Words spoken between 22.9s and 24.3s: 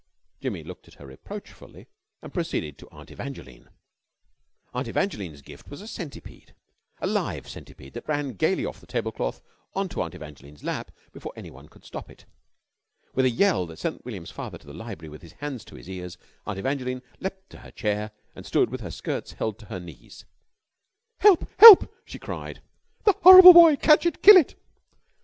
"The horrible boy! Catch it!